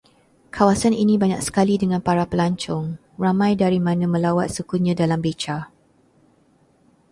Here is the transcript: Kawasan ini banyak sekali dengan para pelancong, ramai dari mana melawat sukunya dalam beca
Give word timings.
Kawasan 0.55 0.93
ini 1.03 1.15
banyak 1.23 1.41
sekali 1.47 1.75
dengan 1.83 2.01
para 2.07 2.25
pelancong, 2.31 2.85
ramai 3.23 3.51
dari 3.61 3.77
mana 3.87 4.05
melawat 4.15 4.47
sukunya 4.57 4.93
dalam 5.01 5.19
beca 5.25 5.57